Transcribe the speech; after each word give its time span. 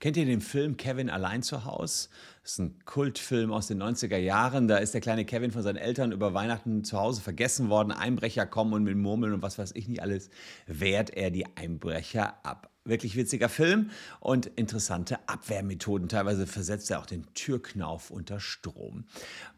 Kennt 0.00 0.16
ihr 0.16 0.24
den 0.24 0.40
Film 0.40 0.76
Kevin 0.76 1.10
allein 1.10 1.42
zu 1.42 1.64
Haus? 1.64 2.10
Das 2.42 2.52
ist 2.52 2.58
ein 2.58 2.84
Kultfilm 2.84 3.52
aus 3.52 3.68
den 3.68 3.82
90er 3.82 4.16
Jahren. 4.16 4.68
Da 4.68 4.78
ist 4.78 4.94
der 4.94 5.00
kleine 5.00 5.24
Kevin 5.24 5.52
von 5.52 5.62
seinen 5.62 5.76
Eltern 5.76 6.12
über 6.12 6.34
Weihnachten 6.34 6.84
zu 6.84 6.98
Hause 6.98 7.20
vergessen 7.20 7.68
worden. 7.68 7.92
Einbrecher 7.92 8.46
kommen 8.46 8.72
und 8.72 8.84
mit 8.84 8.96
Murmeln 8.96 9.34
und 9.34 9.42
was 9.42 9.58
weiß 9.58 9.72
ich 9.74 9.88
nicht 9.88 10.02
alles, 10.02 10.30
wehrt 10.66 11.10
er 11.10 11.30
die 11.30 11.46
Einbrecher 11.56 12.44
ab. 12.44 12.71
Wirklich 12.84 13.14
witziger 13.14 13.48
Film 13.48 13.90
und 14.18 14.46
interessante 14.46 15.28
Abwehrmethoden. 15.28 16.08
Teilweise 16.08 16.48
versetzt 16.48 16.90
er 16.90 16.98
auch 16.98 17.06
den 17.06 17.24
Türknauf 17.34 18.10
unter 18.10 18.40
Strom. 18.40 19.04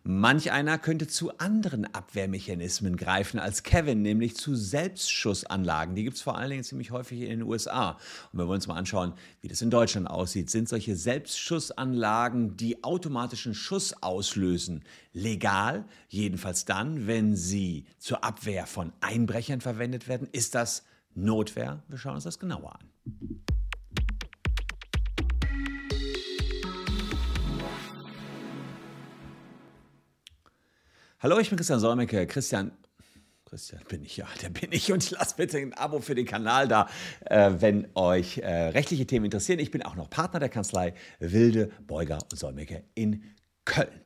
Manch 0.02 0.52
einer 0.52 0.77
könnte 0.77 1.07
zu 1.07 1.39
anderen 1.39 1.86
Abwehrmechanismen 1.86 2.98
greifen 2.98 3.40
als 3.40 3.62
Kevin, 3.62 4.02
nämlich 4.02 4.36
zu 4.36 4.54
Selbstschussanlagen. 4.54 5.95
Die 5.95 6.04
gibt 6.04 6.18
es 6.18 6.22
vor 6.22 6.36
allen 6.36 6.50
Dingen 6.50 6.64
ziemlich 6.64 6.90
häufig 6.90 7.22
in 7.22 7.30
den 7.30 7.43
USA. 7.45 7.93
Und 8.30 8.40
wir 8.40 8.46
wollen 8.46 8.57
uns 8.57 8.66
mal 8.66 8.76
anschauen, 8.76 9.14
wie 9.41 9.48
das 9.48 9.62
in 9.62 9.70
Deutschland 9.70 10.06
aussieht. 10.06 10.50
Sind 10.50 10.68
solche 10.68 10.95
Selbstschussanlagen, 10.95 12.58
die 12.58 12.85
automatischen 12.85 13.54
Schuss 13.54 13.94
auslösen, 14.02 14.85
legal? 15.14 15.86
Jedenfalls 16.11 16.66
dann, 16.66 17.07
wenn 17.07 17.36
sie 17.36 17.86
zur 17.99 18.22
Abwehr 18.22 18.66
von 18.66 18.93
Einbrechern 19.00 19.63
verwendet 19.63 20.08
werden. 20.08 20.29
Ist 20.30 20.54
das 20.54 20.85
Notwehr? 21.14 21.82
Wir 21.89 21.99
schauen 21.99 22.14
uns 22.14 22.25
das 22.25 22.39
genauer 22.39 22.75
an. 22.75 22.91
Hallo, 31.21 31.39
ich 31.39 31.49
bin 31.49 31.57
Christian 31.57 31.81
Solmecke. 31.81 32.27
Christian, 32.27 32.72
Christian 33.47 33.83
bin 33.89 34.05
ich 34.05 34.17
ja, 34.19 34.27
der 34.42 34.50
bin 34.50 34.72
ich 34.72 34.92
und 34.92 35.11
lasst 35.12 35.36
bitte 35.39 35.58
ein 35.58 35.72
Abo 35.72 36.00
für 36.00 36.14
den 36.14 36.27
Kanal 36.27 36.69
da, 36.69 36.89
äh, 37.25 37.50
wenn 37.58 37.89
euch 37.94 38.39
äh, 38.39 38.69
rechtliche 38.69 39.06
Themen 39.06 39.25
interessieren. 39.25 39.58
Ich 39.58 39.70
bin 39.70 39.83
auch 39.83 39.94
noch 39.94 40.11
Partner 40.11 40.41
der 40.41 40.50
Kanzlei 40.50 40.94
Wilde, 41.20 41.70
Beuger 41.86 42.19
und 42.31 42.39
Solmecke 42.39 42.84
in 42.94 43.25
Köln. 43.64 44.03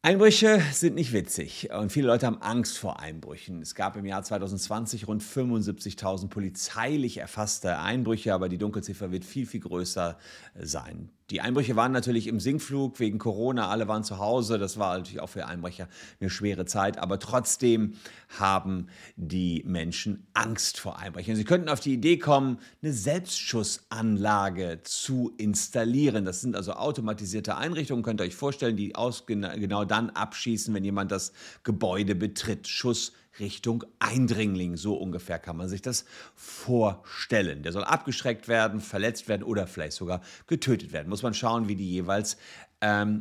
Einbrüche 0.00 0.62
sind 0.72 0.94
nicht 0.94 1.12
witzig 1.12 1.70
und 1.76 1.90
viele 1.90 2.06
Leute 2.06 2.26
haben 2.26 2.40
Angst 2.40 2.78
vor 2.78 3.00
Einbrüchen. 3.00 3.60
Es 3.60 3.74
gab 3.74 3.96
im 3.96 4.06
Jahr 4.06 4.22
2020 4.22 5.08
rund 5.08 5.24
75.000 5.24 6.28
polizeilich 6.28 7.16
erfasste 7.18 7.78
Einbrüche, 7.78 8.32
aber 8.32 8.48
die 8.48 8.58
Dunkelziffer 8.58 9.10
wird 9.10 9.24
viel, 9.24 9.44
viel 9.44 9.58
größer 9.58 10.16
sein. 10.54 11.10
Die 11.30 11.42
Einbrüche 11.42 11.76
waren 11.76 11.92
natürlich 11.92 12.26
im 12.26 12.40
Sinkflug 12.40 13.00
wegen 13.00 13.18
Corona, 13.18 13.68
alle 13.68 13.86
waren 13.86 14.02
zu 14.02 14.18
Hause. 14.18 14.58
Das 14.58 14.78
war 14.78 14.96
natürlich 14.96 15.20
auch 15.20 15.28
für 15.28 15.46
Einbrecher 15.46 15.86
eine 16.20 16.30
schwere 16.30 16.64
Zeit, 16.64 16.96
aber 16.96 17.18
trotzdem 17.18 17.94
haben 18.38 18.88
die 19.16 19.62
Menschen 19.66 20.26
Angst 20.32 20.80
vor 20.80 20.98
Einbrechern. 20.98 21.36
Sie 21.36 21.44
könnten 21.44 21.68
auf 21.68 21.80
die 21.80 21.92
Idee 21.92 22.16
kommen, 22.16 22.58
eine 22.82 22.94
Selbstschussanlage 22.94 24.80
zu 24.84 25.34
installieren. 25.36 26.24
Das 26.24 26.40
sind 26.40 26.56
also 26.56 26.72
automatisierte 26.72 27.58
Einrichtungen, 27.58 28.02
könnt 28.02 28.22
ihr 28.22 28.24
euch 28.24 28.34
vorstellen, 28.34 28.76
die 28.76 28.94
aus, 28.94 29.26
genau 29.26 29.84
dann 29.84 30.08
abschießen, 30.08 30.72
wenn 30.72 30.84
jemand 30.84 31.12
das 31.12 31.34
Gebäude 31.62 32.14
betritt. 32.14 32.66
Schuss 32.66 33.12
Richtung 33.38 33.84
Eindringling. 33.98 34.76
So 34.76 34.94
ungefähr 34.94 35.38
kann 35.38 35.56
man 35.56 35.68
sich 35.68 35.82
das 35.82 36.04
vorstellen. 36.34 37.62
Der 37.62 37.72
soll 37.72 37.84
abgeschreckt 37.84 38.48
werden, 38.48 38.80
verletzt 38.80 39.28
werden 39.28 39.42
oder 39.42 39.66
vielleicht 39.66 39.96
sogar 39.96 40.22
getötet 40.46 40.92
werden. 40.92 41.08
Muss 41.08 41.22
man 41.22 41.34
schauen, 41.34 41.68
wie 41.68 41.76
die 41.76 41.90
jeweils 41.90 42.36
ähm, 42.80 43.20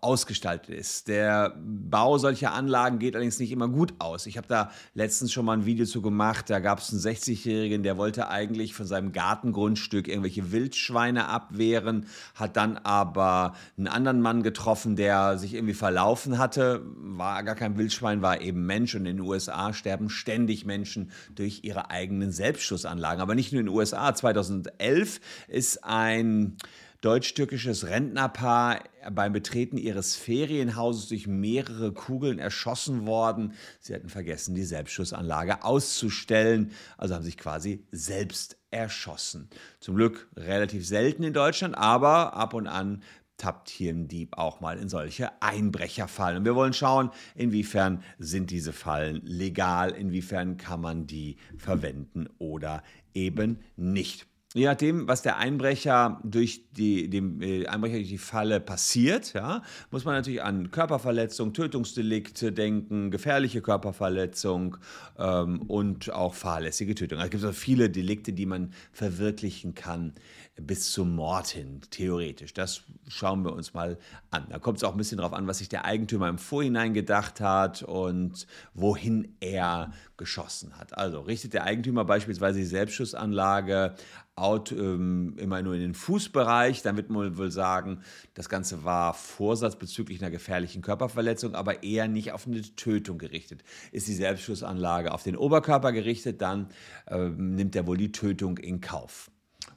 ausgestaltet 0.00 0.74
ist. 0.74 1.08
Der 1.08 1.54
Bau 1.58 2.18
solcher 2.18 2.52
Anlagen 2.52 2.98
geht 2.98 3.14
allerdings 3.14 3.40
nicht 3.40 3.50
immer 3.50 3.68
gut 3.68 3.94
aus. 3.98 4.26
Ich 4.26 4.36
habe 4.36 4.46
da 4.46 4.70
letztens 4.94 5.32
schon 5.32 5.44
mal 5.44 5.54
ein 5.54 5.66
Video 5.66 5.84
zu 5.86 6.02
gemacht. 6.02 6.48
Da 6.48 6.60
gab 6.60 6.78
es 6.78 6.90
einen 6.90 7.00
60-Jährigen, 7.00 7.82
der 7.82 7.96
wollte 7.96 8.28
eigentlich 8.28 8.74
von 8.74 8.86
seinem 8.86 9.12
Gartengrundstück 9.12 10.06
irgendwelche 10.06 10.52
Wildschweine 10.52 11.28
abwehren, 11.28 12.06
hat 12.34 12.56
dann 12.56 12.76
aber 12.78 13.54
einen 13.76 13.88
anderen 13.88 14.20
Mann 14.20 14.42
getroffen, 14.42 14.94
der 14.94 15.36
sich 15.36 15.54
irgendwie 15.54 15.74
verlaufen 15.74 16.38
hatte. 16.38 16.82
War 16.84 17.42
gar 17.42 17.56
kein 17.56 17.76
Wildschwein, 17.76 18.22
war 18.22 18.40
eben 18.40 18.66
Mensch. 18.66 18.94
Und 18.94 19.06
in 19.06 19.16
den 19.16 19.26
USA 19.26 19.72
sterben 19.72 20.10
ständig 20.10 20.64
Menschen 20.64 21.10
durch 21.34 21.64
ihre 21.64 21.90
eigenen 21.90 22.30
Selbstschussanlagen. 22.30 23.20
Aber 23.20 23.34
nicht 23.34 23.52
nur 23.52 23.60
in 23.60 23.66
den 23.66 23.74
USA. 23.74 24.14
2011 24.14 25.20
ist 25.48 25.82
ein 25.82 26.56
deutsch-türkisches 27.00 27.86
Rentnerpaar 27.86 28.84
beim 29.10 29.32
Betreten 29.32 29.78
ihres 29.78 30.16
Ferienhauses 30.16 31.08
durch 31.08 31.26
mehrere 31.26 31.92
Kugeln 31.92 32.38
erschossen 32.38 33.06
worden. 33.06 33.54
Sie 33.80 33.94
hatten 33.94 34.10
vergessen, 34.10 34.54
die 34.54 34.64
Selbstschussanlage 34.64 35.64
auszustellen, 35.64 36.72
also 36.98 37.14
haben 37.14 37.24
sich 37.24 37.38
quasi 37.38 37.86
selbst 37.90 38.58
erschossen. 38.70 39.48
Zum 39.80 39.96
Glück 39.96 40.28
relativ 40.36 40.86
selten 40.86 41.22
in 41.22 41.32
Deutschland, 41.32 41.76
aber 41.76 42.34
ab 42.34 42.54
und 42.54 42.66
an 42.66 43.02
tappt 43.40 43.70
hier 43.70 43.94
ein 43.94 44.06
Dieb 44.06 44.36
auch 44.36 44.60
mal 44.60 44.78
in 44.78 44.90
solche 44.90 45.40
Einbrecherfallen. 45.40 46.38
Und 46.38 46.44
wir 46.44 46.54
wollen 46.54 46.74
schauen, 46.74 47.10
inwiefern 47.34 48.04
sind 48.18 48.50
diese 48.50 48.74
Fallen 48.74 49.22
legal, 49.24 49.92
inwiefern 49.92 50.58
kann 50.58 50.82
man 50.82 51.06
die 51.06 51.38
verwenden 51.56 52.28
oder 52.38 52.82
eben 53.14 53.60
nicht. 53.76 54.29
Je 54.52 54.64
nachdem, 54.64 55.06
was 55.06 55.22
der 55.22 55.36
Einbrecher 55.36 56.20
durch 56.24 56.64
die, 56.72 57.08
dem 57.08 57.40
äh, 57.40 57.66
Einbrecher 57.66 57.98
durch 57.98 58.08
die 58.08 58.18
Falle 58.18 58.58
passiert, 58.58 59.32
ja, 59.32 59.62
muss 59.92 60.04
man 60.04 60.14
natürlich 60.16 60.42
an 60.42 60.72
Körperverletzung, 60.72 61.52
Tötungsdelikte 61.52 62.50
denken, 62.50 63.12
gefährliche 63.12 63.62
Körperverletzung 63.62 64.76
ähm, 65.18 65.62
und 65.62 66.12
auch 66.12 66.34
fahrlässige 66.34 66.96
Tötung. 66.96 67.20
Also 67.20 67.36
es 67.36 67.42
gibt 67.42 67.54
viele 67.54 67.90
Delikte, 67.90 68.32
die 68.32 68.46
man 68.46 68.72
verwirklichen 68.92 69.76
kann 69.76 70.14
bis 70.60 70.90
zum 70.90 71.14
Mord 71.14 71.46
hin, 71.46 71.80
theoretisch. 71.90 72.52
Das 72.52 72.82
schauen 73.10 73.44
wir 73.44 73.52
uns 73.52 73.74
mal 73.74 73.98
an. 74.30 74.46
Da 74.48 74.58
kommt 74.58 74.78
es 74.78 74.84
auch 74.84 74.92
ein 74.92 74.98
bisschen 74.98 75.18
darauf 75.18 75.32
an, 75.32 75.46
was 75.46 75.58
sich 75.58 75.68
der 75.68 75.84
Eigentümer 75.84 76.28
im 76.28 76.38
Vorhinein 76.38 76.94
gedacht 76.94 77.40
hat 77.40 77.82
und 77.82 78.46
wohin 78.72 79.36
er 79.40 79.92
geschossen 80.16 80.78
hat. 80.78 80.96
Also 80.96 81.20
richtet 81.20 81.54
der 81.54 81.64
Eigentümer 81.64 82.04
beispielsweise 82.04 82.58
die 82.58 82.64
Selbstschussanlage 82.64 83.94
out, 84.36 84.72
ähm, 84.72 85.34
immer 85.38 85.60
nur 85.62 85.74
in 85.74 85.80
den 85.80 85.94
Fußbereich, 85.94 86.82
dann 86.82 86.96
wird 86.96 87.10
man 87.10 87.36
wohl 87.36 87.50
sagen, 87.50 88.00
das 88.34 88.48
Ganze 88.48 88.84
war 88.84 89.12
Vorsatz 89.12 89.76
bezüglich 89.76 90.22
einer 90.22 90.30
gefährlichen 90.30 90.82
Körperverletzung, 90.82 91.54
aber 91.54 91.82
eher 91.82 92.08
nicht 92.08 92.32
auf 92.32 92.46
eine 92.46 92.62
Tötung 92.62 93.18
gerichtet. 93.18 93.62
Ist 93.92 94.08
die 94.08 94.14
Selbstschussanlage 94.14 95.12
auf 95.12 95.22
den 95.22 95.36
Oberkörper 95.36 95.92
gerichtet, 95.92 96.40
dann 96.40 96.68
ähm, 97.06 97.54
nimmt 97.54 97.76
er 97.76 97.86
wohl 97.86 97.98
die 97.98 98.12
Tötung 98.12 98.56
in 98.56 98.80
Kauf. 98.80 99.30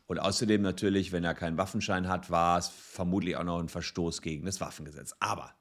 Und 0.05 0.19
außerdem 0.19 0.61
natürlich, 0.61 1.11
wenn 1.11 1.23
er 1.23 1.33
keinen 1.33 1.57
Waffenschein 1.57 2.07
hat, 2.07 2.29
war 2.29 2.57
es 2.57 2.67
vermutlich 2.67 3.37
auch 3.37 3.43
noch 3.43 3.59
ein 3.59 3.69
Verstoß 3.69 4.21
gegen 4.21 4.45
das 4.45 4.61
Waffengesetz. 4.61 5.15
Aber 5.19 5.53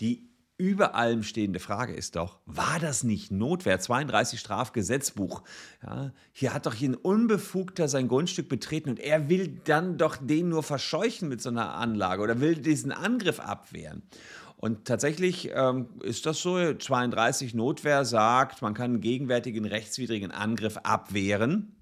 die 0.00 0.28
über 0.56 0.94
allem 0.94 1.24
stehende 1.24 1.58
Frage 1.58 1.94
ist 1.94 2.14
doch, 2.14 2.38
war 2.46 2.78
das 2.78 3.02
nicht 3.02 3.32
Notwehr? 3.32 3.80
32 3.80 4.38
Strafgesetzbuch. 4.38 5.42
Ja, 5.82 6.12
hier 6.32 6.54
hat 6.54 6.66
doch 6.66 6.80
ein 6.80 6.94
Unbefugter 6.94 7.88
sein 7.88 8.06
Grundstück 8.06 8.48
betreten 8.48 8.90
und 8.90 9.00
er 9.00 9.28
will 9.28 9.60
dann 9.64 9.98
doch 9.98 10.16
den 10.16 10.50
nur 10.50 10.62
verscheuchen 10.62 11.28
mit 11.28 11.42
so 11.42 11.48
einer 11.48 11.74
Anlage 11.74 12.22
oder 12.22 12.40
will 12.40 12.54
diesen 12.54 12.92
Angriff 12.92 13.40
abwehren. 13.40 14.02
Und 14.56 14.84
tatsächlich 14.84 15.50
ähm, 15.52 15.88
ist 16.02 16.24
das 16.24 16.40
so, 16.40 16.72
32 16.72 17.54
Notwehr 17.54 18.04
sagt, 18.04 18.62
man 18.62 18.74
kann 18.74 18.92
einen 18.92 19.00
gegenwärtigen 19.00 19.64
rechtswidrigen 19.64 20.30
Angriff 20.30 20.78
abwehren. 20.78 21.74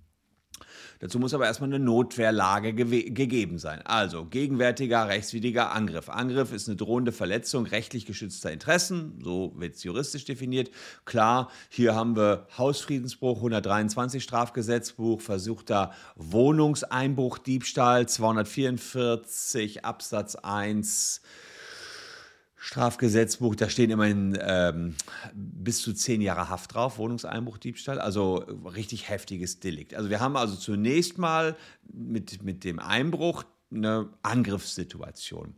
Dazu 1.02 1.18
muss 1.18 1.34
aber 1.34 1.46
erstmal 1.46 1.68
eine 1.68 1.80
Notwehrlage 1.80 2.74
gegeben 2.74 3.58
sein. 3.58 3.82
Also 3.82 4.24
gegenwärtiger 4.24 5.08
rechtswidriger 5.08 5.72
Angriff. 5.72 6.08
Angriff 6.08 6.52
ist 6.52 6.68
eine 6.68 6.76
drohende 6.76 7.10
Verletzung 7.10 7.66
rechtlich 7.66 8.06
geschützter 8.06 8.52
Interessen, 8.52 9.18
so 9.20 9.52
wird 9.56 9.74
es 9.74 9.82
juristisch 9.82 10.26
definiert. 10.26 10.70
Klar, 11.04 11.50
hier 11.70 11.96
haben 11.96 12.14
wir 12.14 12.46
Hausfriedensbruch 12.56 13.38
123 13.38 14.22
Strafgesetzbuch, 14.22 15.20
versuchter 15.20 15.90
Wohnungseinbruch, 16.14 17.38
Diebstahl 17.38 18.08
244 18.08 19.84
Absatz 19.84 20.36
1 20.36 21.20
Strafgesetzbuch, 22.64 23.56
da 23.56 23.68
stehen 23.68 23.90
immerhin 23.90 24.38
ähm, 24.40 24.94
bis 25.34 25.82
zu 25.82 25.92
zehn 25.92 26.20
Jahre 26.20 26.48
Haft 26.48 26.74
drauf, 26.74 26.96
Wohnungseinbruch, 26.96 27.58
Diebstahl, 27.58 27.98
also 27.98 28.36
richtig 28.36 29.08
heftiges 29.08 29.58
Delikt. 29.58 29.94
Also 29.94 30.10
wir 30.10 30.20
haben 30.20 30.36
also 30.36 30.54
zunächst 30.54 31.18
mal 31.18 31.56
mit, 31.92 32.44
mit 32.44 32.62
dem 32.62 32.78
Einbruch 32.78 33.42
eine 33.74 34.10
Angriffssituation. 34.22 35.56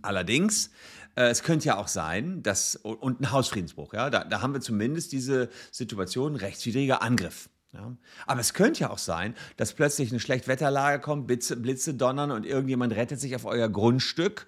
Allerdings, 0.00 0.70
äh, 1.16 1.24
es 1.24 1.42
könnte 1.42 1.66
ja 1.66 1.76
auch 1.76 1.88
sein, 1.88 2.42
dass, 2.42 2.76
und 2.76 3.20
ein 3.20 3.30
Hausfriedensbruch, 3.30 3.92
ja, 3.92 4.08
da, 4.08 4.24
da 4.24 4.40
haben 4.40 4.54
wir 4.54 4.62
zumindest 4.62 5.12
diese 5.12 5.50
Situation 5.70 6.34
rechtswidriger 6.34 7.02
Angriff. 7.02 7.50
Ja. 7.74 7.94
Aber 8.26 8.40
es 8.40 8.54
könnte 8.54 8.80
ja 8.80 8.90
auch 8.90 8.98
sein, 8.98 9.34
dass 9.58 9.74
plötzlich 9.74 10.10
eine 10.10 10.18
Schlechtwetterlage 10.18 11.02
kommt, 11.02 11.26
Blitze, 11.26 11.58
Blitze 11.58 11.92
donnern 11.92 12.30
und 12.30 12.46
irgendjemand 12.46 12.94
rettet 12.94 13.20
sich 13.20 13.36
auf 13.36 13.44
euer 13.44 13.68
Grundstück 13.68 14.46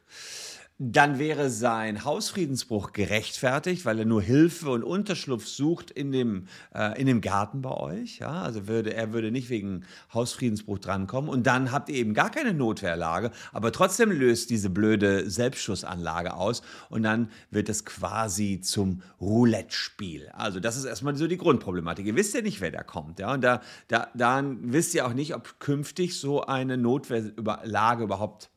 dann 0.90 1.20
wäre 1.20 1.49
sein 1.49 2.05
Hausfriedensbruch 2.05 2.93
gerechtfertigt, 2.93 3.84
weil 3.84 4.00
er 4.00 4.05
nur 4.05 4.20
Hilfe 4.20 4.70
und 4.70 4.82
Unterschlupf 4.82 5.46
sucht 5.46 5.93
in 5.93 6.11
dem, 6.11 6.46
äh, 6.75 7.00
in 7.00 7.06
dem 7.06 7.20
Garten 7.20 7.62
bei 7.62 7.70
euch. 7.70 8.19
Ja? 8.19 8.43
Also 8.43 8.67
würde, 8.67 8.93
er 8.93 9.12
würde 9.12 9.31
nicht 9.31 9.49
wegen 9.49 9.84
Hausfriedensbruch 10.12 10.81
drankommen. 10.81 11.31
Und 11.31 11.46
dann 11.46 11.70
habt 11.70 11.88
ihr 11.88 11.94
eben 11.94 12.14
gar 12.14 12.31
keine 12.31 12.52
Notwehrlage, 12.52 13.31
aber 13.52 13.70
trotzdem 13.70 14.11
löst 14.11 14.50
diese 14.50 14.70
blöde 14.70 15.31
Selbstschussanlage 15.31 16.34
aus 16.34 16.62
und 16.88 17.05
dann 17.05 17.29
wird 17.52 17.69
es 17.69 17.84
quasi 17.84 18.61
zum 18.61 19.02
Roulette-Spiel. 19.20 20.31
Also 20.32 20.58
das 20.58 20.76
ist 20.76 20.84
erstmal 20.84 21.14
so 21.14 21.29
die 21.29 21.38
Grundproblematik. 21.38 22.06
Ihr 22.06 22.17
wisst 22.17 22.34
ja 22.34 22.40
nicht, 22.40 22.61
wer 22.61 22.73
da 22.73 22.82
kommt. 22.82 23.20
Ja? 23.20 23.34
Und 23.34 23.43
da, 23.43 23.61
da, 23.87 24.08
dann 24.14 24.73
wisst 24.73 24.94
ihr 24.94 25.06
auch 25.06 25.14
nicht, 25.14 25.37
ob 25.37 25.61
künftig 25.61 26.19
so 26.19 26.43
eine 26.43 26.76
Notwehrlage 26.76 28.02
überhaupt 28.02 28.50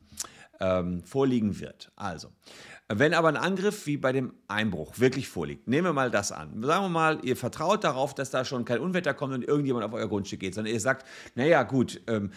ähm, 0.60 1.02
vorliegen 1.04 1.60
wird. 1.60 1.92
Also, 1.96 2.32
wenn 2.88 3.14
aber 3.14 3.28
ein 3.28 3.36
Angriff 3.36 3.86
wie 3.86 3.96
bei 3.96 4.12
dem 4.12 4.34
Einbruch 4.46 5.00
wirklich 5.00 5.28
vorliegt, 5.28 5.66
nehmen 5.66 5.88
wir 5.88 5.92
mal 5.92 6.10
das 6.10 6.30
an. 6.30 6.62
Sagen 6.62 6.84
wir 6.84 6.88
mal, 6.88 7.18
ihr 7.22 7.36
vertraut 7.36 7.82
darauf, 7.82 8.14
dass 8.14 8.30
da 8.30 8.44
schon 8.44 8.64
kein 8.64 8.78
Unwetter 8.78 9.12
kommt 9.12 9.34
und 9.34 9.42
irgendjemand 9.42 9.84
auf 9.84 9.92
euer 9.92 10.08
Grundstück 10.08 10.40
geht, 10.40 10.54
sondern 10.54 10.72
ihr 10.72 10.80
sagt, 10.80 11.04
naja 11.34 11.64
gut, 11.64 12.00
ähm, 12.06 12.30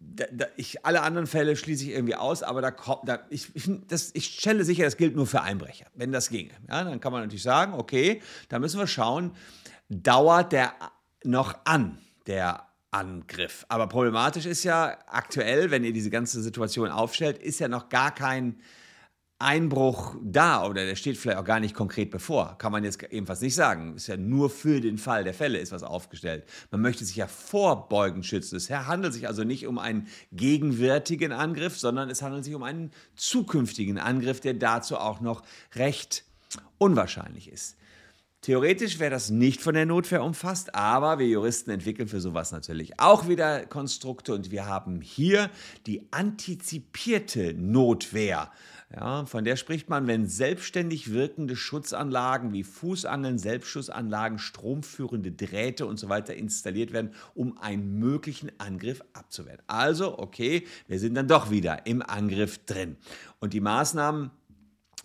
da, 0.00 0.26
da, 0.30 0.46
ich, 0.56 0.84
alle 0.84 1.02
anderen 1.02 1.26
Fälle 1.26 1.56
schließe 1.56 1.84
ich 1.84 1.90
irgendwie 1.90 2.16
aus, 2.16 2.42
aber 2.42 2.60
da 2.60 2.70
kommt, 2.70 3.08
da, 3.08 3.20
ich, 3.30 3.54
ich, 3.54 3.70
das, 3.88 4.10
ich 4.14 4.26
stelle 4.26 4.64
sicher, 4.64 4.84
das 4.84 4.98
gilt 4.98 5.16
nur 5.16 5.26
für 5.26 5.40
Einbrecher, 5.40 5.86
wenn 5.94 6.12
das 6.12 6.28
ginge. 6.28 6.52
Ja, 6.68 6.84
dann 6.84 7.00
kann 7.00 7.12
man 7.12 7.22
natürlich 7.22 7.42
sagen, 7.42 7.72
okay, 7.72 8.20
da 8.50 8.58
müssen 8.58 8.78
wir 8.78 8.86
schauen, 8.86 9.32
dauert 9.88 10.52
der 10.52 10.74
noch 11.24 11.54
an, 11.64 11.98
der 12.26 12.66
Angriff. 12.94 13.66
Aber 13.68 13.88
problematisch 13.88 14.46
ist 14.46 14.62
ja 14.62 14.96
aktuell, 15.08 15.72
wenn 15.72 15.82
ihr 15.82 15.92
diese 15.92 16.10
ganze 16.10 16.40
Situation 16.40 16.90
aufstellt, 16.90 17.38
ist 17.38 17.58
ja 17.58 17.66
noch 17.66 17.88
gar 17.88 18.14
kein 18.14 18.60
Einbruch 19.40 20.14
da 20.22 20.64
oder 20.64 20.86
der 20.86 20.94
steht 20.94 21.16
vielleicht 21.16 21.38
auch 21.38 21.44
gar 21.44 21.58
nicht 21.58 21.74
konkret 21.74 22.10
bevor. 22.10 22.56
Kann 22.56 22.70
man 22.70 22.84
jetzt 22.84 23.02
ebenfalls 23.02 23.40
nicht 23.40 23.56
sagen. 23.56 23.96
Ist 23.96 24.06
ja 24.06 24.16
nur 24.16 24.48
für 24.48 24.80
den 24.80 24.96
Fall 24.96 25.24
der 25.24 25.34
Fälle 25.34 25.58
ist 25.58 25.72
was 25.72 25.82
aufgestellt. 25.82 26.44
Man 26.70 26.80
möchte 26.80 27.04
sich 27.04 27.16
ja 27.16 27.26
vorbeugend 27.26 28.24
schützen. 28.24 28.56
Es 28.56 28.70
handelt 28.70 29.12
sich 29.12 29.26
also 29.26 29.42
nicht 29.42 29.66
um 29.66 29.78
einen 29.78 30.06
gegenwärtigen 30.30 31.32
Angriff, 31.32 31.76
sondern 31.76 32.10
es 32.10 32.22
handelt 32.22 32.44
sich 32.44 32.54
um 32.54 32.62
einen 32.62 32.92
zukünftigen 33.16 33.98
Angriff, 33.98 34.40
der 34.40 34.54
dazu 34.54 34.98
auch 34.98 35.20
noch 35.20 35.42
recht 35.74 36.24
unwahrscheinlich 36.78 37.50
ist. 37.50 37.76
Theoretisch 38.44 38.98
wäre 38.98 39.10
das 39.10 39.30
nicht 39.30 39.62
von 39.62 39.72
der 39.72 39.86
Notwehr 39.86 40.22
umfasst, 40.22 40.74
aber 40.74 41.18
wir 41.18 41.26
Juristen 41.26 41.70
entwickeln 41.70 42.08
für 42.08 42.20
sowas 42.20 42.52
natürlich 42.52 43.00
auch 43.00 43.26
wieder 43.26 43.64
Konstrukte 43.64 44.34
und 44.34 44.50
wir 44.50 44.66
haben 44.66 45.00
hier 45.00 45.48
die 45.86 46.06
antizipierte 46.10 47.54
Notwehr. 47.54 48.52
Ja, 48.94 49.24
von 49.24 49.46
der 49.46 49.56
spricht 49.56 49.88
man, 49.88 50.06
wenn 50.06 50.28
selbstständig 50.28 51.10
wirkende 51.10 51.56
Schutzanlagen 51.56 52.52
wie 52.52 52.64
Fußangeln, 52.64 53.38
Selbstschussanlagen, 53.38 54.38
stromführende 54.38 55.32
Drähte 55.32 55.86
und 55.86 55.98
so 55.98 56.10
weiter 56.10 56.34
installiert 56.34 56.92
werden, 56.92 57.14
um 57.34 57.56
einen 57.56 57.98
möglichen 57.98 58.52
Angriff 58.58 59.02
abzuwehren. 59.14 59.62
Also, 59.68 60.18
okay, 60.18 60.66
wir 60.86 61.00
sind 61.00 61.14
dann 61.14 61.28
doch 61.28 61.50
wieder 61.50 61.86
im 61.86 62.02
Angriff 62.02 62.58
drin. 62.66 62.98
Und 63.40 63.54
die 63.54 63.62
Maßnahmen 63.62 64.30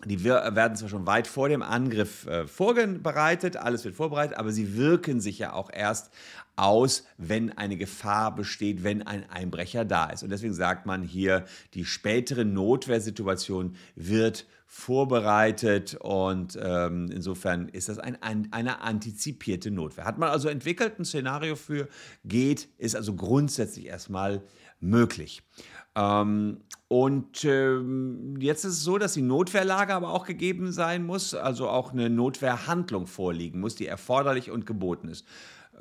die 0.04 0.24
werden 0.24 0.76
zwar 0.76 0.88
schon 0.88 1.06
weit 1.06 1.26
vor 1.26 1.48
dem 1.48 1.62
Angriff 1.62 2.26
äh, 2.26 2.46
vorbereitet, 2.46 3.56
alles 3.56 3.84
wird 3.84 3.94
vorbereitet, 3.94 4.38
aber 4.38 4.50
sie 4.50 4.76
wirken 4.76 5.20
sich 5.20 5.38
ja 5.38 5.52
auch 5.52 5.70
erst 5.72 6.10
aus, 6.56 7.04
wenn 7.16 7.56
eine 7.56 7.76
Gefahr 7.76 8.34
besteht, 8.34 8.84
wenn 8.84 9.02
ein 9.06 9.28
Einbrecher 9.30 9.84
da 9.84 10.06
ist. 10.06 10.22
Und 10.22 10.30
deswegen 10.30 10.54
sagt 10.54 10.86
man 10.86 11.02
hier, 11.02 11.44
die 11.74 11.84
spätere 11.84 12.44
Notwehrsituation 12.44 13.76
wird 13.94 14.46
vorbereitet 14.66 15.96
und 16.00 16.56
ähm, 16.62 17.10
insofern 17.12 17.68
ist 17.68 17.88
das 17.88 17.98
ein, 17.98 18.22
ein, 18.22 18.48
eine 18.52 18.82
antizipierte 18.82 19.70
Notwehr. 19.70 20.04
Hat 20.04 20.18
man 20.18 20.28
also 20.28 20.48
entwickelt 20.48 20.98
ein 20.98 21.04
Szenario 21.04 21.56
für, 21.56 21.88
geht, 22.24 22.68
ist 22.78 22.94
also 22.94 23.14
grundsätzlich 23.16 23.86
erstmal 23.86 24.42
möglich. 24.78 25.42
Ähm, 25.96 26.58
und 26.88 27.44
ähm, 27.44 28.36
jetzt 28.40 28.64
ist 28.64 28.72
es 28.74 28.82
so, 28.82 28.98
dass 28.98 29.14
die 29.14 29.22
Notwehrlage 29.22 29.94
aber 29.94 30.10
auch 30.10 30.26
gegeben 30.26 30.72
sein 30.72 31.04
muss, 31.04 31.34
also 31.34 31.68
auch 31.68 31.92
eine 31.92 32.10
Notwehrhandlung 32.10 33.06
vorliegen 33.06 33.60
muss, 33.60 33.76
die 33.76 33.86
erforderlich 33.86 34.50
und 34.50 34.66
geboten 34.66 35.08
ist. 35.08 35.24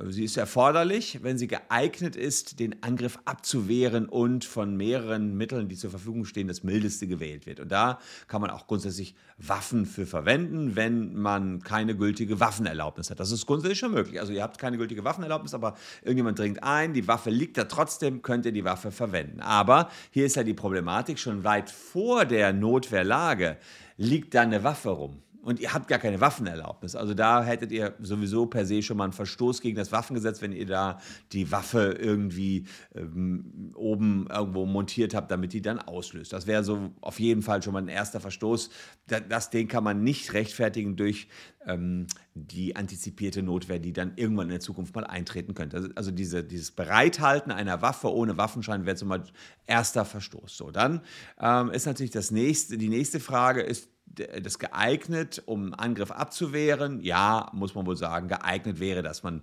Sie 0.07 0.23
ist 0.23 0.37
erforderlich, 0.37 1.19
wenn 1.23 1.37
sie 1.37 1.47
geeignet 1.47 2.15
ist, 2.15 2.59
den 2.59 2.81
Angriff 2.83 3.19
abzuwehren 3.25 4.07
und 4.07 4.45
von 4.45 4.77
mehreren 4.77 5.35
Mitteln, 5.35 5.67
die 5.67 5.75
zur 5.75 5.89
Verfügung 5.89 6.23
stehen, 6.23 6.47
das 6.47 6.63
mildeste 6.63 7.05
gewählt 7.05 7.45
wird. 7.45 7.59
Und 7.59 7.69
da 7.69 7.99
kann 8.27 8.39
man 8.39 8.49
auch 8.49 8.67
grundsätzlich 8.67 9.13
Waffen 9.37 9.85
für 9.85 10.05
verwenden, 10.05 10.77
wenn 10.77 11.15
man 11.15 11.61
keine 11.61 11.97
gültige 11.97 12.39
Waffenerlaubnis 12.39 13.09
hat. 13.09 13.19
Das 13.19 13.31
ist 13.31 13.45
grundsätzlich 13.45 13.79
schon 13.79 13.91
möglich. 13.91 14.21
Also 14.21 14.31
ihr 14.31 14.41
habt 14.41 14.57
keine 14.57 14.77
gültige 14.77 15.03
Waffenerlaubnis, 15.03 15.53
aber 15.53 15.75
irgendjemand 16.01 16.39
dringt 16.39 16.63
ein, 16.63 16.93
die 16.93 17.07
Waffe 17.07 17.29
liegt 17.29 17.57
da 17.57 17.65
trotzdem, 17.65 18.21
könnt 18.21 18.45
ihr 18.45 18.53
die 18.53 18.63
Waffe 18.63 18.91
verwenden. 18.91 19.41
Aber 19.41 19.89
hier 20.11 20.25
ist 20.25 20.37
ja 20.37 20.43
die 20.43 20.53
Problematik, 20.53 21.19
schon 21.19 21.43
weit 21.43 21.69
vor 21.69 22.23
der 22.23 22.53
Notwehrlage 22.53 23.57
liegt 23.97 24.33
da 24.33 24.41
eine 24.41 24.63
Waffe 24.63 24.89
rum 24.89 25.21
und 25.41 25.59
ihr 25.59 25.73
habt 25.73 25.87
gar 25.87 25.99
keine 25.99 26.19
Waffenerlaubnis. 26.19 26.95
Also 26.95 27.13
da 27.13 27.43
hättet 27.43 27.71
ihr 27.71 27.95
sowieso 28.01 28.45
per 28.45 28.65
se 28.65 28.81
schon 28.81 28.97
mal 28.97 29.05
einen 29.05 29.13
Verstoß 29.13 29.61
gegen 29.61 29.77
das 29.77 29.91
Waffengesetz, 29.91 30.41
wenn 30.41 30.51
ihr 30.51 30.65
da 30.65 30.99
die 31.31 31.51
Waffe 31.51 31.97
irgendwie 31.99 32.65
ähm, 32.93 33.71
oben 33.75 34.27
irgendwo 34.29 34.65
montiert 34.65 35.13
habt, 35.13 35.31
damit 35.31 35.53
die 35.53 35.61
dann 35.61 35.79
auslöst. 35.79 36.33
Das 36.33 36.45
wäre 36.45 36.63
so 36.63 36.91
auf 37.01 37.19
jeden 37.19 37.41
Fall 37.41 37.63
schon 37.63 37.73
mal 37.73 37.81
ein 37.81 37.87
erster 37.87 38.19
Verstoß. 38.19 38.69
Das, 39.07 39.49
den 39.49 39.67
kann 39.67 39.83
man 39.83 40.03
nicht 40.03 40.33
rechtfertigen 40.33 40.95
durch 40.95 41.27
ähm, 41.65 42.07
die 42.33 42.75
antizipierte 42.75 43.41
Notwehr, 43.41 43.79
die 43.79 43.93
dann 43.93 44.13
irgendwann 44.15 44.47
in 44.47 44.51
der 44.51 44.59
Zukunft 44.59 44.93
mal 44.95 45.05
eintreten 45.05 45.53
könnte. 45.53 45.77
Also, 45.77 45.89
also 45.95 46.11
diese, 46.11 46.43
dieses 46.43 46.71
Bereithalten 46.71 47.51
einer 47.51 47.81
Waffe 47.81 48.13
ohne 48.13 48.37
Waffenschein 48.37 48.85
wäre 48.85 48.97
zum 48.97 49.09
Beispiel 49.09 49.33
erster 49.67 50.05
Verstoß. 50.05 50.57
So, 50.57 50.71
dann 50.71 51.01
ähm, 51.39 51.71
ist 51.71 51.85
natürlich 51.85 52.11
das 52.11 52.31
nächste, 52.31 52.77
die 52.77 52.89
nächste 52.89 53.19
Frage 53.19 53.61
ist, 53.61 53.89
das 54.15 54.59
geeignet, 54.59 55.41
um 55.45 55.73
Angriff 55.73 56.11
abzuwehren? 56.11 57.01
Ja, 57.01 57.49
muss 57.53 57.75
man 57.75 57.85
wohl 57.85 57.97
sagen, 57.97 58.27
geeignet 58.27 58.79
wäre, 58.79 59.01
dass 59.01 59.23
man, 59.23 59.41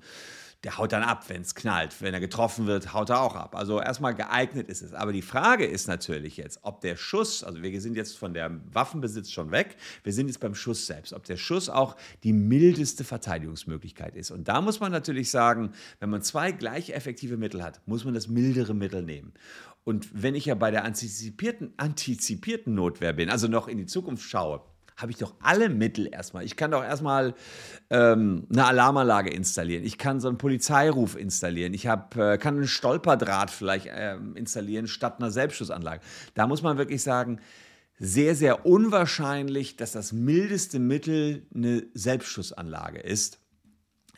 der 0.67 0.79
haut 0.79 0.91
dann 0.91 1.05
ab, 1.05 1.29
wenn 1.29 1.43
es 1.43 1.55
knallt. 1.55 1.95
Wenn 2.03 2.13
er 2.13 2.19
getroffen 2.19 2.67
wird, 2.67 2.93
haut 2.93 3.09
er 3.11 3.21
auch 3.21 3.37
ab. 3.37 3.55
Also 3.55 3.81
erstmal 3.81 4.17
geeignet 4.17 4.67
ist 4.67 4.83
es. 4.83 4.95
Aber 4.95 5.13
die 5.13 5.23
Frage 5.23 5.65
ist 5.65 5.87
natürlich 5.87 6.39
jetzt, 6.39 6.59
ob 6.63 6.81
der 6.81 6.97
Schuss, 6.97 7.45
also 7.45 7.63
wir 7.63 7.81
sind 7.81 7.97
jetzt 7.97 8.19
von 8.19 8.35
der 8.35 8.51
Waffenbesitz 8.73 9.31
schon 9.31 9.53
weg, 9.53 9.77
wir 10.03 10.13
sind 10.13 10.27
jetzt 10.27 10.41
beim 10.41 10.57
Schuss 10.57 10.89
selbst, 10.89 11.13
ob 11.13 11.23
der 11.23 11.37
Schuss 11.37 11.69
auch 11.69 11.95
die 12.25 12.33
mildeste 12.33 13.05
Verteidigungsmöglichkeit 13.05 14.17
ist. 14.17 14.33
Und 14.33 14.49
da 14.49 14.61
muss 14.61 14.81
man 14.81 14.91
natürlich 14.91 15.31
sagen, 15.31 15.71
wenn 16.01 16.11
man 16.11 16.23
zwei 16.23 16.51
gleich 16.51 16.91
effektive 16.91 17.37
Mittel 17.37 17.63
hat, 17.63 17.81
muss 17.87 18.05
man 18.05 18.15
das 18.15 18.27
mildere 18.27 18.75
Mittel 18.75 19.05
nehmen. 19.05 19.35
Und 19.85 20.21
wenn 20.21 20.35
ich 20.35 20.47
ja 20.47 20.57
bei 20.57 20.73
der 20.73 20.85
antizipierten, 20.85 21.75
antizipierten 21.77 22.75
Notwehr 22.75 23.13
bin, 23.13 23.31
also 23.31 23.47
noch 23.47 23.69
in 23.69 23.79
die 23.79 23.87
Zukunft 23.87 24.29
schaue, 24.29 24.63
habe 24.97 25.13
ich 25.13 25.19
doch 25.19 25.35
alle 25.41 25.69
Mittel 25.69 26.09
erstmal. 26.11 26.45
Ich 26.45 26.57
kann 26.57 26.71
doch 26.71 26.83
erstmal 26.83 27.35
ähm, 27.91 28.47
eine 28.51 28.65
Alarmanlage 28.65 29.31
installieren. 29.31 29.85
Ich 29.85 29.99
kann 29.99 30.21
so 30.21 30.29
einen 30.29 30.39
Polizeiruf 30.39 31.17
installieren. 31.17 31.75
Ich 31.75 31.87
hab, 31.87 32.17
äh, 32.17 32.39
kann 32.39 32.57
einen 32.57 32.67
Stolperdraht 32.67 33.51
vielleicht 33.51 33.87
äh, 33.87 34.17
installieren 34.35 34.87
statt 34.87 35.17
einer 35.19 35.31
Selbstschussanlage. 35.31 36.01
Da 36.35 36.47
muss 36.47 36.63
man 36.63 36.79
wirklich 36.79 37.03
sagen, 37.03 37.41
sehr, 37.99 38.35
sehr 38.35 38.67
unwahrscheinlich, 38.67 39.77
dass 39.77 39.93
das 39.93 40.13
mildeste 40.13 40.79
Mittel 40.79 41.47
eine 41.55 41.85
Selbstschussanlage 41.95 43.01
ist. 43.01 43.39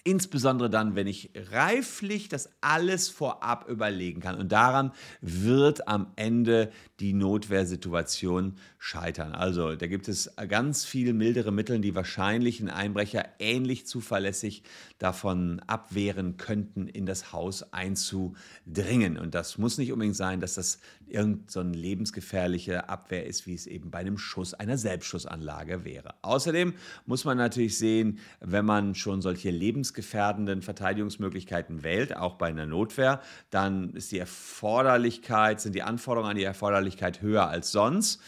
Insbesondere 0.04 0.70
dann, 0.70 0.94
wenn 0.94 1.06
ich 1.06 1.30
reiflich 1.50 2.28
das 2.28 2.50
alles 2.60 3.08
vorab 3.08 3.68
überlegen 3.68 4.20
kann. 4.20 4.36
Und 4.36 4.52
daran 4.52 4.92
wird 5.20 5.88
am 5.88 6.12
Ende 6.16 6.70
die 7.00 7.12
Notwehrsituation 7.12 8.56
scheitern. 8.78 9.32
Also 9.32 9.74
da 9.74 9.86
gibt 9.86 10.08
es 10.08 10.30
ganz 10.48 10.84
viel 10.84 11.12
mildere 11.12 11.52
Mittel, 11.52 11.80
die 11.80 11.94
wahrscheinlich 11.94 12.60
einen 12.60 12.70
Einbrecher 12.70 13.24
ähnlich 13.38 13.86
zuverlässig 13.86 14.62
davon 14.98 15.60
abwehren 15.66 16.36
könnten, 16.36 16.88
in 16.88 17.06
das 17.06 17.32
Haus 17.32 17.72
einzudringen. 17.72 19.18
Und 19.18 19.34
das 19.34 19.58
muss 19.58 19.78
nicht 19.78 19.92
unbedingt 19.92 20.16
sein, 20.16 20.40
dass 20.40 20.54
das 20.54 20.80
irgendeine 21.10 21.44
so 21.48 21.62
lebensgefährliche 21.62 22.88
Abwehr 22.88 23.26
ist, 23.26 23.46
wie 23.46 23.54
es 23.54 23.66
eben 23.66 23.90
bei 23.90 23.98
einem 23.98 24.18
Schuss 24.18 24.54
einer 24.54 24.78
Selbstschussanlage 24.78 25.84
wäre. 25.84 26.14
Außerdem 26.22 26.74
muss 27.06 27.24
man 27.24 27.36
natürlich 27.36 27.78
sehen, 27.78 28.18
wenn 28.40 28.64
man 28.64 28.94
schon 28.94 29.22
solche 29.22 29.50
lebensgefährdenden 29.50 30.62
Verteidigungsmöglichkeiten 30.62 31.82
wählt, 31.82 32.16
auch 32.16 32.34
bei 32.34 32.48
einer 32.48 32.66
Notwehr, 32.66 33.20
dann 33.50 33.90
ist 33.90 34.12
die 34.12 34.18
Erforderlichkeit, 34.18 35.60
sind 35.60 35.74
die 35.74 35.82
Anforderungen 35.82 36.30
an 36.30 36.36
die 36.36 36.44
Erforderlichkeit 36.44 37.22
höher 37.22 37.48
als 37.48 37.72
sonst. 37.72 38.20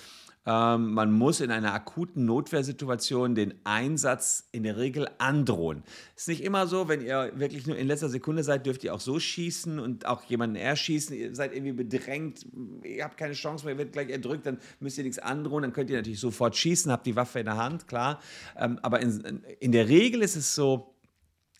Ähm, 0.47 0.95
man 0.95 1.13
muss 1.13 1.41
in 1.41 1.51
einer 1.51 1.75
akuten 1.75 2.25
Notwehrsituation 2.25 3.35
den 3.35 3.55
Einsatz 3.65 4.49
in 4.53 4.63
der 4.63 4.79
Regel 4.79 5.09
androhen. 5.19 5.83
Ist 6.17 6.29
nicht 6.29 6.43
immer 6.43 6.67
so, 6.67 6.89
wenn 6.89 7.03
ihr 7.03 7.33
wirklich 7.35 7.67
nur 7.67 7.77
in 7.77 7.87
letzter 7.87 8.09
Sekunde 8.09 8.43
seid, 8.43 8.65
dürft 8.65 8.83
ihr 8.83 8.95
auch 8.95 9.01
so 9.01 9.21
schießen 9.21 9.79
und 9.79 10.07
auch 10.07 10.25
jemanden 10.25 10.57
erschießen. 10.57 11.15
Ihr 11.15 11.35
seid 11.35 11.53
irgendwie 11.53 11.73
bedrängt, 11.73 12.47
ihr 12.85 13.05
habt 13.05 13.19
keine 13.19 13.35
Chance 13.35 13.67
mehr, 13.67 13.75
ihr 13.75 13.79
werdet 13.79 13.93
gleich 13.93 14.09
erdrückt, 14.09 14.47
dann 14.47 14.59
müsst 14.81 14.97
ihr 14.97 15.05
nichts 15.05 15.19
androhen, 15.19 15.63
dann 15.63 15.73
könnt 15.75 15.91
ihr 15.91 15.97
natürlich 15.97 16.21
sofort 16.21 16.57
schießen, 16.57 16.91
habt 16.91 17.07
die 17.07 17.17
Waffe 17.17 17.41
in 17.41 17.47
der 17.47 17.59
Hand, 17.59 17.87
klar. 17.87 18.21
Ähm, 18.57 18.79
aber 18.81 19.01
in, 19.01 19.43
in 19.61 19.73
der 19.73 19.89
Regel 19.89 20.23
ist 20.23 20.37
es 20.37 20.55
so, 20.55 20.95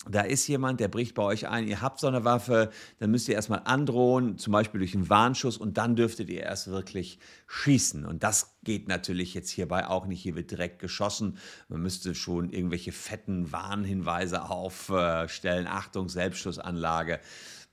da 0.09 0.21
ist 0.21 0.47
jemand, 0.47 0.79
der 0.79 0.87
bricht 0.87 1.13
bei 1.13 1.21
euch 1.21 1.47
ein, 1.47 1.67
ihr 1.67 1.81
habt 1.81 1.99
so 1.99 2.07
eine 2.07 2.23
Waffe, 2.23 2.71
dann 2.99 3.11
müsst 3.11 3.29
ihr 3.29 3.35
erstmal 3.35 3.61
androhen, 3.65 4.39
zum 4.39 4.51
Beispiel 4.51 4.79
durch 4.79 4.95
einen 4.95 5.09
Warnschuss 5.09 5.57
und 5.57 5.77
dann 5.77 5.95
dürftet 5.95 6.29
ihr 6.29 6.41
erst 6.41 6.67
wirklich 6.69 7.19
schießen. 7.47 8.05
Und 8.05 8.23
das 8.23 8.55
geht 8.63 8.87
natürlich 8.87 9.35
jetzt 9.35 9.51
hierbei 9.51 9.87
auch 9.87 10.07
nicht. 10.07 10.21
Hier 10.23 10.35
wird 10.35 10.49
direkt 10.49 10.79
geschossen. 10.79 11.37
Man 11.69 11.81
müsste 11.81 12.15
schon 12.15 12.49
irgendwelche 12.49 12.91
fetten 12.91 13.51
Warnhinweise 13.51 14.49
aufstellen. 14.49 15.67
Achtung, 15.67 16.09
Selbstschussanlage 16.09 17.19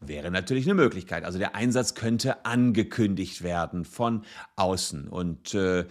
wäre 0.01 0.31
natürlich 0.31 0.67
eine 0.67 0.75
Möglichkeit. 0.75 1.25
Also 1.25 1.39
der 1.39 1.55
Einsatz 1.55 1.95
könnte 1.95 2.45
angekündigt 2.45 3.43
werden 3.43 3.87
von 3.87 4.25
außen. 4.57 5.09
Und 5.09 5.55
äh, 5.55 5.87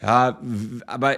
ja, 0.00 0.40
aber 0.86 1.16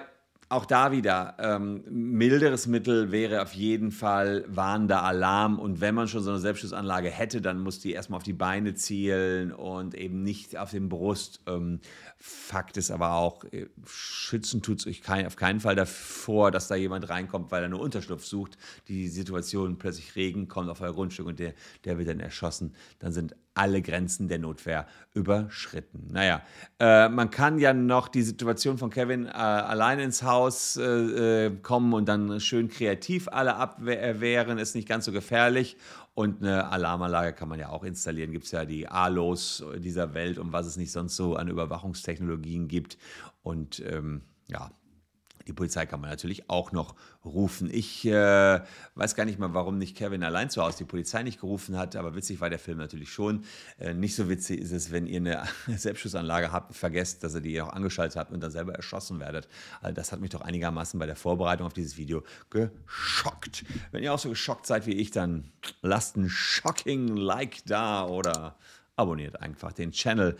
auch 0.51 0.67
da 0.67 0.91
wieder, 0.91 1.37
ähm, 1.39 1.85
milderes 1.89 2.67
Mittel 2.67 3.13
wäre 3.13 3.41
auf 3.41 3.53
jeden 3.53 3.93
Fall 3.93 4.45
warnender 4.49 5.05
Alarm. 5.05 5.61
Und 5.61 5.81
wenn 5.81 5.95
man 5.95 6.09
schon 6.09 6.25
so 6.25 6.31
eine 6.31 6.41
Selbstschussanlage 6.41 7.09
hätte, 7.09 7.41
dann 7.41 7.61
muss 7.61 7.79
die 7.79 7.93
erstmal 7.93 8.17
auf 8.17 8.25
die 8.25 8.33
Beine 8.33 8.75
zielen 8.75 9.53
und 9.53 9.95
eben 9.95 10.25
nicht 10.25 10.59
auf 10.59 10.73
den 10.73 10.89
Brust. 10.89 11.41
Ähm, 11.47 11.79
Fakt 12.17 12.77
ist 12.77 12.91
aber 12.91 13.13
auch, 13.13 13.45
äh, 13.45 13.69
schützen 13.87 14.61
tut 14.61 14.81
es 14.81 14.89
euch 14.89 15.03
kein, 15.03 15.25
auf 15.25 15.37
keinen 15.37 15.61
Fall 15.61 15.77
davor, 15.77 16.51
dass 16.51 16.67
da 16.67 16.75
jemand 16.75 17.09
reinkommt, 17.09 17.53
weil 17.53 17.63
er 17.63 17.69
nur 17.69 17.81
Unterschlupf 17.81 18.25
sucht. 18.25 18.59
Die 18.89 19.07
Situation 19.07 19.79
plötzlich 19.79 20.17
Regen 20.17 20.49
kommt 20.49 20.69
auf 20.69 20.81
euer 20.81 20.93
Grundstück 20.93 21.27
und 21.27 21.39
der, 21.39 21.55
der 21.85 21.97
wird 21.97 22.09
dann 22.09 22.19
erschossen. 22.19 22.75
Dann 22.99 23.13
sind 23.13 23.37
alle 23.55 23.83
Grenzen 23.83 24.29
der 24.29 24.39
Notwehr 24.39 24.87
überschritten. 25.13 26.09
Naja, 26.13 26.43
äh, 26.79 27.09
man 27.09 27.31
kann 27.31 27.59
ja 27.59 27.73
noch 27.73 28.09
die 28.09 28.23
Situation 28.23 28.79
von 28.79 28.91
Kevin 28.91 29.27
äh, 29.27 29.31
alleine 29.31 30.05
ins 30.05 30.23
Haus 30.23 30.77
äh, 30.77 31.47
äh 31.47 31.57
kommen 31.63 31.93
und 31.93 32.09
dann 32.09 32.41
schön 32.41 32.69
kreativ 32.69 33.29
alle 33.29 33.57
abwehren, 33.57 34.59
ist 34.59 34.75
nicht 34.75 34.89
ganz 34.89 35.05
so 35.05 35.13
gefährlich. 35.13 35.77
Und 36.15 36.43
eine 36.43 36.71
Alarmanlage 36.71 37.33
kann 37.33 37.49
man 37.49 37.59
ja 37.59 37.71
auch 37.71 37.85
installieren. 37.85 38.33
Gibt 38.33 38.45
es 38.45 38.51
ja 38.51 38.65
die 38.65 38.89
ALOs 38.89 39.65
dieser 39.79 40.13
Welt 40.13 40.39
und 40.39 40.53
was 40.53 40.67
es 40.67 40.77
nicht 40.77 40.93
sonst 40.93 41.17
so 41.17 41.37
an 41.37 41.49
Überwachungstechnologien 41.49 42.69
gibt. 42.69 42.99
Und 43.43 43.83
ähm, 43.87 44.23
ja, 44.49 44.71
die 45.51 45.55
Polizei 45.55 45.85
kann 45.85 46.01
man 46.01 46.11
natürlich 46.11 46.49
auch 46.49 46.71
noch 46.71 46.95
rufen. 47.25 47.69
Ich 47.73 48.07
äh, 48.07 48.61
weiß 48.95 49.17
gar 49.17 49.25
nicht 49.25 49.41
mal, 49.41 49.53
warum 49.53 49.79
nicht 49.79 49.97
Kevin 49.97 50.23
allein 50.23 50.49
zu 50.49 50.63
Hause 50.63 50.79
die 50.79 50.85
Polizei 50.85 51.25
nicht 51.25 51.41
gerufen 51.41 51.77
hat, 51.77 51.97
aber 51.97 52.15
witzig 52.15 52.41
war 52.41 52.51
der 52.51 52.61
Film 52.61 52.79
natürlich 52.79 53.13
schon. 53.13 53.45
Äh, 53.81 53.95
nicht 53.95 54.15
so 54.15 54.29
witzig 54.29 54.61
ist 54.61 54.71
es, 54.71 54.93
wenn 54.93 55.09
ihr 55.09 55.19
eine 55.19 55.49
Selbstschussanlage 55.77 56.53
habt, 56.53 56.77
vergesst, 56.77 57.25
dass 57.25 57.35
ihr 57.35 57.41
die 57.41 57.61
auch 57.61 57.73
angeschaltet 57.73 58.17
habt 58.17 58.31
und 58.31 58.41
dann 58.41 58.53
selber 58.53 58.75
erschossen 58.75 59.19
werdet. 59.19 59.49
Also 59.81 59.93
das 59.93 60.13
hat 60.13 60.21
mich 60.21 60.31
doch 60.31 60.43
einigermaßen 60.43 61.01
bei 61.01 61.07
der 61.07 61.17
Vorbereitung 61.17 61.67
auf 61.67 61.73
dieses 61.73 61.97
Video 61.97 62.23
geschockt. 62.51 63.65
Wenn 63.91 64.05
ihr 64.05 64.15
auch 64.15 64.21
so 64.21 64.29
geschockt 64.29 64.67
seid 64.67 64.87
wie 64.87 64.95
ich, 64.95 65.11
dann 65.11 65.51
lasst 65.83 66.17
ein 66.17 66.29
shocking 66.29 67.17
Like 67.17 67.65
da 67.67 68.07
oder 68.07 68.55
abonniert 68.95 69.41
einfach 69.41 69.73
den 69.73 69.91
Channel. 69.91 70.37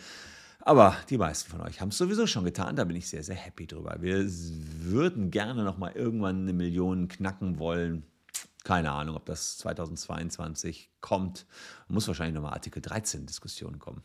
Aber 0.63 0.97
die 1.09 1.19
meisten 1.19 1.51
von 1.51 1.61
euch 1.63 1.81
haben 1.81 1.89
es 1.89 1.99
sowieso 1.99 2.27
schon 2.27 2.45
getan. 2.45 2.77
Da 2.77 2.85
bin 2.85 2.97
ich 2.97 3.09
sehr, 3.09 3.23
sehr 3.23 3.37
happy 3.37 3.67
drüber. 3.67 3.97
Wir 4.01 4.25
würden 4.27 5.31
gerne 5.31 5.65
noch 5.65 5.79
mal 5.79 5.93
irgendwann 5.93 6.43
eine 6.43 6.53
Million 6.53 7.09
knacken 7.09 7.59
wollen. 7.59 8.05
Keine 8.65 8.93
Ahnung, 8.93 9.17
ob 9.17 9.25
das 9.25 9.57
2022 9.59 10.91
kommt. 11.01 11.47
Muss 11.89 12.07
wahrscheinlich 12.09 12.35
nochmal 12.35 12.53
Artikel 12.53 12.83
13 12.83 13.27
Diskussionen 13.27 13.79
kommen. 13.79 14.03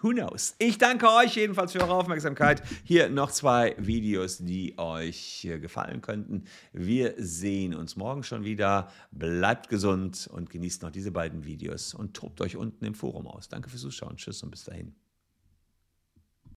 Who 0.00 0.10
knows? 0.10 0.54
Ich 0.60 0.78
danke 0.78 1.10
euch 1.10 1.34
jedenfalls 1.34 1.72
für 1.72 1.80
eure 1.80 1.94
Aufmerksamkeit. 1.94 2.62
Hier 2.84 3.08
noch 3.08 3.32
zwei 3.32 3.74
Videos, 3.78 4.38
die 4.38 4.78
euch 4.78 5.48
gefallen 5.60 6.00
könnten. 6.00 6.44
Wir 6.72 7.14
sehen 7.18 7.74
uns 7.74 7.96
morgen 7.96 8.22
schon 8.22 8.44
wieder. 8.44 8.92
Bleibt 9.10 9.68
gesund 9.68 10.30
und 10.32 10.50
genießt 10.50 10.82
noch 10.82 10.92
diese 10.92 11.10
beiden 11.10 11.44
Videos 11.44 11.94
und 11.94 12.14
tobt 12.14 12.40
euch 12.40 12.56
unten 12.56 12.84
im 12.84 12.94
Forum 12.94 13.26
aus. 13.26 13.48
Danke 13.48 13.68
fürs 13.68 13.82
Zuschauen. 13.82 14.16
Tschüss 14.16 14.40
und 14.44 14.50
bis 14.52 14.62
dahin. 14.62 14.94